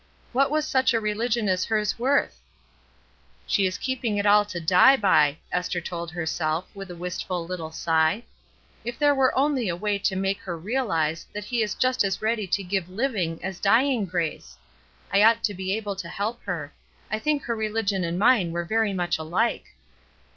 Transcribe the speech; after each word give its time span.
What 0.33 0.49
was 0.49 0.67
such 0.67 0.95
a 0.95 0.99
religion 0.99 1.47
as 1.47 1.63
hers 1.65 1.99
worth? 1.99 2.41
"She 3.45 3.67
is 3.67 3.77
keepmg 3.77 4.17
it 4.17 4.25
all 4.25 4.45
to 4.45 4.59
die 4.59 4.97
by," 4.97 5.37
Esther 5.51 5.79
told 5.79 6.09
herself, 6.09 6.65
with 6.73 6.89
a 6.89 6.95
wistful 6.95 7.45
little 7.45 7.71
sigh. 7.71 8.23
"K 8.83 8.95
there 8.97 9.13
were 9.13 9.31
only 9.37 9.69
a 9.69 9.75
way 9.75 9.99
to 9.99 10.15
make 10.15 10.39
her 10.39 10.57
realize 10.57 11.27
that 11.35 11.45
He 11.45 11.61
is 11.61 11.75
just 11.75 12.03
as 12.03 12.19
ready 12.19 12.47
to 12.47 12.63
give 12.63 12.89
living 12.89 13.39
as 13.43 13.59
dying 13.59 14.07
grace! 14.07 14.57
I 15.13 15.21
ought 15.21 15.43
to 15.43 15.53
be 15.53 15.77
able 15.77 15.95
to 15.97 16.09
help 16.09 16.41
her; 16.45 16.73
I 17.11 17.19
think 17.19 17.43
her 17.43 17.55
religion 17.55 18.03
and 18.03 18.17
mine 18.17 18.51
were 18.51 18.65
very 18.65 18.93
much 18.93 19.19
alike." 19.19 19.65